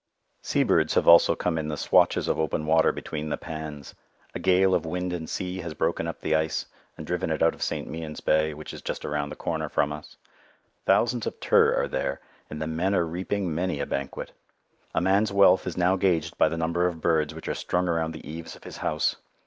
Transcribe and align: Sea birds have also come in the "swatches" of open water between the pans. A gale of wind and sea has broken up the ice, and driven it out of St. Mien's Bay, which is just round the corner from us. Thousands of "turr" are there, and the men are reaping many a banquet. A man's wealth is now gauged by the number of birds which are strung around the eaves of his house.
Sea 0.41 0.63
birds 0.63 0.95
have 0.95 1.07
also 1.07 1.35
come 1.35 1.59
in 1.59 1.67
the 1.67 1.77
"swatches" 1.77 2.27
of 2.27 2.39
open 2.39 2.65
water 2.65 2.91
between 2.91 3.29
the 3.29 3.37
pans. 3.37 3.93
A 4.33 4.39
gale 4.39 4.73
of 4.73 4.83
wind 4.83 5.13
and 5.13 5.29
sea 5.29 5.59
has 5.59 5.75
broken 5.75 6.07
up 6.07 6.21
the 6.21 6.33
ice, 6.35 6.65
and 6.97 7.05
driven 7.05 7.29
it 7.29 7.43
out 7.43 7.53
of 7.53 7.61
St. 7.61 7.87
Mien's 7.87 8.19
Bay, 8.19 8.51
which 8.55 8.73
is 8.73 8.81
just 8.81 9.03
round 9.05 9.31
the 9.31 9.35
corner 9.35 9.69
from 9.69 9.93
us. 9.93 10.17
Thousands 10.87 11.27
of 11.27 11.39
"turr" 11.39 11.75
are 11.75 11.87
there, 11.87 12.19
and 12.49 12.59
the 12.59 12.65
men 12.65 12.95
are 12.95 13.05
reaping 13.05 13.53
many 13.53 13.79
a 13.79 13.85
banquet. 13.85 14.31
A 14.95 15.01
man's 15.01 15.31
wealth 15.31 15.67
is 15.67 15.77
now 15.77 15.95
gauged 15.97 16.35
by 16.35 16.49
the 16.49 16.57
number 16.57 16.87
of 16.87 16.99
birds 16.99 17.35
which 17.35 17.47
are 17.47 17.53
strung 17.53 17.87
around 17.87 18.11
the 18.13 18.27
eaves 18.27 18.55
of 18.55 18.63
his 18.63 18.77
house. 18.77 19.17